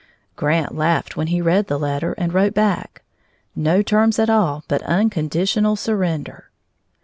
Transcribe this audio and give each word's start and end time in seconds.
Grant 0.35 0.73
laughed 0.73 1.15
when 1.15 1.27
he 1.27 1.43
read 1.43 1.67
the 1.67 1.77
letter 1.77 2.13
and 2.13 2.33
wrote 2.33 2.55
back: 2.55 3.03
"No 3.55 3.83
terms 3.83 4.17
at 4.17 4.31
all 4.31 4.63
but 4.67 4.81
unconditional 4.81 5.75
surrender!" 5.75 6.49